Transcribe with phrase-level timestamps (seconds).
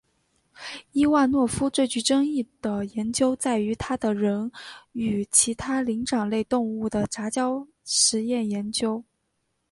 [0.93, 4.51] 伊万诺夫最具争议的研究在于他的人
[4.93, 9.03] 与其他灵长类动物的杂交试验研究。